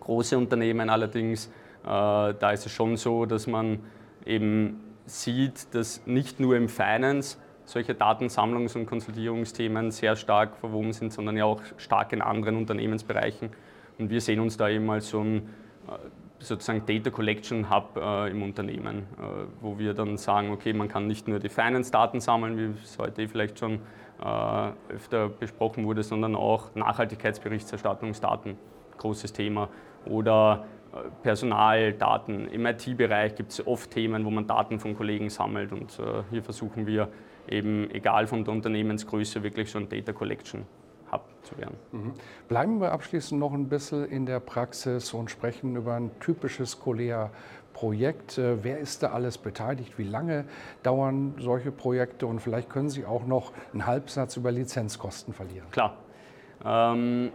Große 0.00 0.36
Unternehmen 0.36 0.90
allerdings, 0.90 1.46
äh, 1.46 1.50
da 1.84 2.50
ist 2.52 2.66
es 2.66 2.72
schon 2.72 2.96
so, 2.96 3.24
dass 3.24 3.46
man 3.46 3.78
eben 4.26 4.80
sieht, 5.06 5.74
dass 5.74 6.06
nicht 6.06 6.40
nur 6.40 6.56
im 6.56 6.68
Finance 6.68 7.38
solche 7.72 7.94
Datensammlungs- 7.94 8.76
und 8.76 8.86
Konsolidierungsthemen 8.86 9.90
sehr 9.90 10.14
stark 10.14 10.56
verwoben 10.56 10.92
sind, 10.92 11.12
sondern 11.12 11.36
ja 11.36 11.46
auch 11.46 11.62
stark 11.78 12.12
in 12.12 12.20
anderen 12.20 12.56
Unternehmensbereichen. 12.56 13.50
Und 13.98 14.10
wir 14.10 14.20
sehen 14.20 14.40
uns 14.40 14.56
da 14.56 14.68
eben 14.68 14.88
als 14.90 15.08
so 15.08 15.20
ein 15.20 15.38
äh, 15.88 15.98
sozusagen 16.38 16.84
Data 16.84 17.10
Collection 17.10 17.70
Hub 17.70 17.96
äh, 17.96 18.30
im 18.30 18.42
Unternehmen, 18.42 18.98
äh, 18.98 19.22
wo 19.60 19.78
wir 19.78 19.94
dann 19.94 20.18
sagen, 20.18 20.50
okay, 20.50 20.72
man 20.72 20.88
kann 20.88 21.06
nicht 21.06 21.28
nur 21.28 21.38
die 21.38 21.48
Finance-Daten 21.48 22.20
sammeln, 22.20 22.58
wie 22.58 22.82
es 22.82 22.98
heute 22.98 23.26
vielleicht 23.26 23.58
schon 23.58 23.80
äh, 24.22 24.94
öfter 24.94 25.28
besprochen 25.28 25.86
wurde, 25.86 26.02
sondern 26.02 26.36
auch 26.36 26.74
Nachhaltigkeitsberichterstattungsdaten, 26.74 28.56
großes 28.98 29.32
Thema. 29.32 29.68
Oder 30.04 30.66
äh, 30.92 30.96
Personaldaten. 31.22 32.48
Im 32.48 32.66
IT-Bereich 32.66 33.34
gibt 33.34 33.52
es 33.52 33.66
oft 33.66 33.90
Themen, 33.90 34.24
wo 34.24 34.30
man 34.30 34.46
Daten 34.46 34.78
von 34.78 34.94
Kollegen 34.94 35.30
sammelt 35.30 35.72
und 35.72 35.98
äh, 35.98 36.22
hier 36.30 36.42
versuchen 36.42 36.86
wir 36.86 37.08
eben, 37.48 37.90
egal 37.90 38.26
von 38.26 38.44
der 38.44 38.54
Unternehmensgröße, 38.54 39.42
wirklich 39.42 39.70
so 39.70 39.78
ein 39.78 39.88
Data 39.88 40.12
Collection 40.12 40.64
Hub 41.10 41.24
zu 41.42 41.56
werden. 41.58 41.76
Mhm. 41.92 42.12
Bleiben 42.48 42.80
wir 42.80 42.92
abschließend 42.92 43.38
noch 43.38 43.52
ein 43.52 43.68
bisschen 43.68 44.06
in 44.06 44.26
der 44.26 44.40
Praxis 44.40 45.12
und 45.12 45.30
sprechen 45.30 45.76
über 45.76 45.94
ein 45.94 46.10
typisches 46.20 46.80
Colea 46.80 47.30
Projekt. 47.72 48.38
Äh, 48.38 48.62
wer 48.64 48.78
ist 48.78 49.02
da 49.02 49.12
alles 49.12 49.38
beteiligt? 49.38 49.98
Wie 49.98 50.04
lange 50.04 50.44
dauern 50.82 51.34
solche 51.38 51.72
Projekte? 51.72 52.26
Und 52.26 52.40
vielleicht 52.40 52.70
können 52.70 52.88
Sie 52.88 53.04
auch 53.04 53.26
noch 53.26 53.52
einen 53.72 53.86
Halbsatz 53.86 54.36
über 54.36 54.52
Lizenzkosten 54.52 55.34
verlieren. 55.34 55.66
Klar. 55.70 55.96
Ähm, 56.64 57.30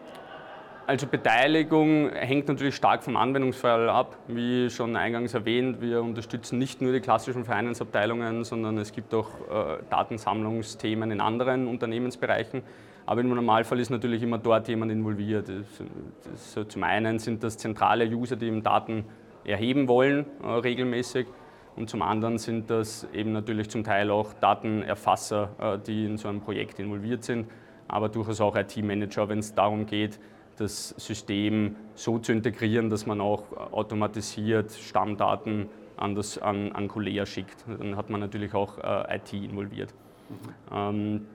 also 0.87 1.05
Beteiligung 1.05 2.09
hängt 2.11 2.47
natürlich 2.47 2.75
stark 2.75 3.03
vom 3.03 3.17
Anwendungsfall 3.17 3.89
ab. 3.89 4.17
Wie 4.29 4.69
schon 4.69 4.95
eingangs 4.95 5.33
erwähnt, 5.33 5.81
wir 5.81 6.01
unterstützen 6.01 6.57
nicht 6.57 6.81
nur 6.81 6.93
die 6.93 7.01
klassischen 7.01 7.43
Finance-Abteilungen, 7.43 8.45
sondern 8.45 8.77
es 8.77 8.93
gibt 8.93 9.13
auch 9.13 9.27
äh, 9.51 9.83
Datensammlungsthemen 9.89 11.11
in 11.11 11.19
anderen 11.19 11.67
Unternehmensbereichen. 11.67 12.63
Aber 13.05 13.19
im 13.19 13.27
Normalfall 13.27 13.81
ist 13.81 13.89
natürlich 13.89 14.23
immer 14.23 14.37
dort 14.37 14.69
jemand 14.69 14.93
involviert. 14.93 15.49
Das, 15.49 16.55
das, 16.55 16.67
zum 16.69 16.83
einen 16.83 17.19
sind 17.19 17.43
das 17.43 17.57
zentrale 17.57 18.07
User, 18.07 18.37
die 18.37 18.61
Daten 18.61 19.03
erheben 19.43 19.89
wollen, 19.89 20.25
äh, 20.41 20.47
regelmäßig. 20.47 21.27
Und 21.75 21.89
zum 21.89 22.01
anderen 22.01 22.37
sind 22.37 22.69
das 22.69 23.05
eben 23.13 23.33
natürlich 23.33 23.69
zum 23.69 23.83
Teil 23.83 24.09
auch 24.09 24.31
Datenerfasser, 24.33 25.49
äh, 25.59 25.79
die 25.85 26.05
in 26.05 26.17
so 26.17 26.29
einem 26.29 26.39
Projekt 26.39 26.79
involviert 26.79 27.25
sind, 27.25 27.49
aber 27.89 28.07
durchaus 28.07 28.39
auch 28.39 28.55
IT-Manager, 28.55 29.27
wenn 29.27 29.39
es 29.39 29.53
darum 29.53 29.85
geht, 29.85 30.17
das 30.57 30.89
System 30.97 31.75
so 31.95 32.19
zu 32.19 32.31
integrieren, 32.31 32.89
dass 32.89 33.05
man 33.05 33.21
auch 33.21 33.51
automatisiert 33.71 34.71
Stammdaten 34.71 35.69
an, 35.95 36.15
das, 36.15 36.37
an, 36.37 36.71
an 36.71 36.87
Colea 36.87 37.25
schickt. 37.25 37.65
Dann 37.67 37.95
hat 37.95 38.09
man 38.09 38.19
natürlich 38.19 38.53
auch 38.53 38.77
äh, 38.77 39.17
IT 39.17 39.33
involviert. 39.33 39.93
Mhm. 40.29 40.75
Ähm, 40.75 41.27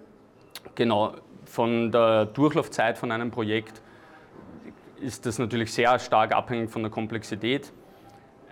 genau, 0.75 1.15
von 1.45 1.91
der 1.91 2.27
Durchlaufzeit 2.27 2.99
von 2.99 3.11
einem 3.11 3.31
Projekt 3.31 3.83
ist 5.01 5.27
das 5.27 5.39
natürlich 5.39 5.73
sehr 5.73 5.99
stark 5.99 6.33
abhängig 6.33 6.71
von 6.71 6.83
der 6.83 6.91
Komplexität. 6.91 7.73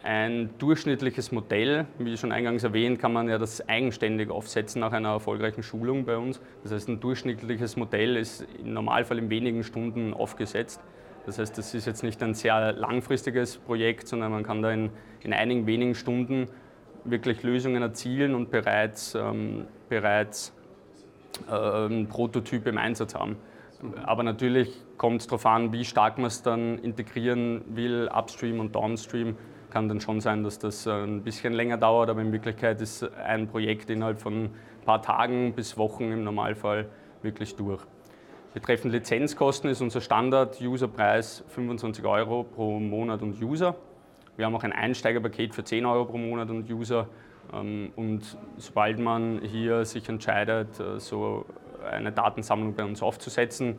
Ein 0.02 0.48
durchschnittliches 0.58 1.30
Modell, 1.30 1.86
wie 1.98 2.16
schon 2.16 2.32
eingangs 2.32 2.64
erwähnt, 2.64 2.98
kann 2.98 3.12
man 3.12 3.28
ja 3.28 3.36
das 3.36 3.68
eigenständig 3.68 4.30
aufsetzen 4.30 4.80
nach 4.80 4.92
einer 4.92 5.10
erfolgreichen 5.10 5.62
Schulung 5.62 6.06
bei 6.06 6.16
uns. 6.16 6.40
Das 6.62 6.72
heißt, 6.72 6.88
ein 6.88 7.00
durchschnittliches 7.00 7.76
Modell 7.76 8.16
ist 8.16 8.46
im 8.58 8.72
Normalfall 8.72 9.18
in 9.18 9.28
wenigen 9.28 9.62
Stunden 9.62 10.14
aufgesetzt. 10.14 10.80
Das 11.26 11.38
heißt, 11.38 11.58
das 11.58 11.74
ist 11.74 11.86
jetzt 11.86 12.02
nicht 12.02 12.22
ein 12.22 12.32
sehr 12.32 12.72
langfristiges 12.72 13.58
Projekt, 13.58 14.08
sondern 14.08 14.32
man 14.32 14.42
kann 14.42 14.62
da 14.62 14.70
in, 14.70 14.88
in 15.20 15.34
einigen 15.34 15.66
wenigen 15.66 15.94
Stunden 15.94 16.48
wirklich 17.04 17.42
Lösungen 17.42 17.82
erzielen 17.82 18.34
und 18.34 18.50
bereits, 18.50 19.14
ähm, 19.14 19.66
bereits 19.90 20.54
äh, 21.46 21.52
einen 21.52 22.08
Prototyp 22.08 22.66
im 22.66 22.78
Einsatz 22.78 23.14
haben. 23.14 23.36
Aber 24.04 24.22
natürlich 24.22 24.72
kommt 24.96 25.20
es 25.20 25.26
darauf 25.26 25.44
an, 25.44 25.72
wie 25.72 25.84
stark 25.84 26.16
man 26.16 26.26
es 26.26 26.42
dann 26.42 26.78
integrieren 26.78 27.62
will, 27.68 28.08
upstream 28.14 28.60
und 28.60 28.74
downstream 28.74 29.36
kann 29.70 29.88
dann 29.88 30.00
schon 30.00 30.20
sein, 30.20 30.44
dass 30.44 30.58
das 30.58 30.86
äh, 30.86 30.90
ein 30.90 31.22
bisschen 31.22 31.52
länger 31.52 31.76
dauert, 31.76 32.10
aber 32.10 32.20
in 32.20 32.32
Wirklichkeit 32.32 32.80
ist 32.80 33.02
ein 33.24 33.48
Projekt 33.48 33.90
innerhalb 33.90 34.20
von 34.20 34.44
ein 34.44 34.84
paar 34.84 35.02
Tagen 35.02 35.52
bis 35.54 35.76
Wochen 35.76 36.12
im 36.12 36.24
Normalfall 36.24 36.88
wirklich 37.22 37.56
durch. 37.56 37.82
Betreffend 38.52 38.92
Lizenzkosten 38.92 39.70
ist 39.70 39.80
unser 39.80 40.00
Standard-Userpreis 40.00 41.44
25 41.48 42.04
Euro 42.04 42.42
pro 42.42 42.80
Monat 42.80 43.22
und 43.22 43.40
User. 43.40 43.76
Wir 44.36 44.46
haben 44.46 44.56
auch 44.56 44.64
ein 44.64 44.72
Einsteigerpaket 44.72 45.54
für 45.54 45.62
10 45.62 45.86
Euro 45.86 46.06
pro 46.06 46.18
Monat 46.18 46.50
und 46.50 46.68
User. 46.68 47.06
Ähm, 47.52 47.92
und 47.94 48.36
sobald 48.56 48.98
man 48.98 49.40
hier 49.42 49.84
sich 49.84 50.08
entscheidet, 50.08 50.80
äh, 50.80 50.98
so 50.98 51.46
eine 51.88 52.10
Datensammlung 52.10 52.74
bei 52.74 52.84
uns 52.84 53.02
aufzusetzen, 53.02 53.78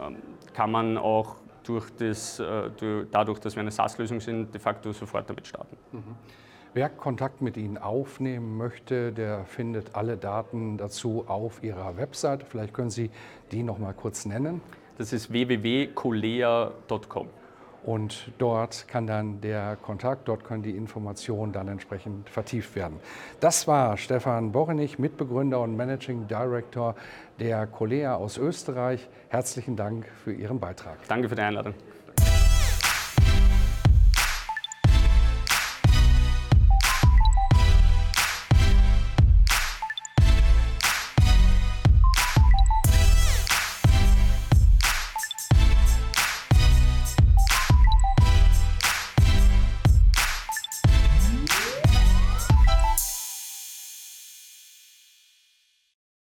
ähm, 0.00 0.16
kann 0.52 0.70
man 0.70 0.98
auch 0.98 1.36
durch 1.64 1.90
das, 1.96 2.38
äh, 2.38 2.70
dadurch, 3.10 3.38
dass 3.40 3.56
wir 3.56 3.60
eine 3.60 3.70
SaaS-Lösung 3.70 4.20
sind, 4.20 4.52
de 4.52 4.60
facto 4.60 4.92
sofort 4.92 5.28
damit 5.28 5.46
starten. 5.46 5.76
Mhm. 5.92 6.16
Wer 6.74 6.88
Kontakt 6.88 7.40
mit 7.40 7.56
Ihnen 7.56 7.78
aufnehmen 7.78 8.56
möchte, 8.56 9.12
der 9.12 9.44
findet 9.44 9.94
alle 9.94 10.16
Daten 10.16 10.76
dazu 10.76 11.24
auf 11.28 11.62
Ihrer 11.62 11.96
Website. 11.96 12.42
Vielleicht 12.42 12.74
können 12.74 12.90
Sie 12.90 13.10
die 13.52 13.62
noch 13.62 13.78
mal 13.78 13.94
kurz 13.94 14.26
nennen. 14.26 14.60
Das 14.98 15.12
ist 15.12 15.30
www.colea.com. 15.30 17.28
Und 17.84 18.32
dort 18.38 18.88
kann 18.88 19.06
dann 19.06 19.40
der 19.42 19.76
Kontakt, 19.76 20.26
dort 20.28 20.44
können 20.44 20.62
die 20.62 20.74
Informationen 20.74 21.52
dann 21.52 21.68
entsprechend 21.68 22.30
vertieft 22.30 22.74
werden. 22.76 22.98
Das 23.40 23.68
war 23.68 23.98
Stefan 23.98 24.52
Borrenich, 24.52 24.98
Mitbegründer 24.98 25.60
und 25.60 25.76
Managing 25.76 26.26
Director 26.26 26.94
der 27.38 27.66
Colea 27.66 28.14
aus 28.14 28.38
Österreich. 28.38 29.06
Herzlichen 29.28 29.76
Dank 29.76 30.06
für 30.24 30.32
Ihren 30.32 30.60
Beitrag. 30.60 30.96
Danke 31.08 31.28
für 31.28 31.34
die 31.34 31.42
Einladung. 31.42 31.74